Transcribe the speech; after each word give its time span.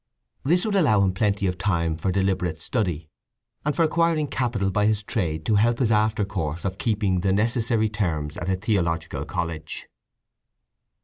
This 0.41 0.65
would 0.65 0.73
allow 0.73 1.03
him 1.03 1.13
plenty 1.13 1.45
of 1.45 1.59
time 1.59 1.95
for 1.95 2.11
deliberate 2.11 2.59
study, 2.59 3.07
and 3.63 3.75
for 3.75 3.83
acquiring 3.83 4.29
capital 4.29 4.71
by 4.71 4.87
his 4.87 5.03
trade 5.03 5.45
to 5.45 5.53
help 5.57 5.77
his 5.77 5.91
aftercourse 5.91 6.65
of 6.65 6.79
keeping 6.79 7.19
the 7.19 7.31
necessary 7.31 7.87
terms 7.87 8.35
at 8.35 8.49
a 8.49 8.55
theological 8.55 9.25
college. 9.25 9.87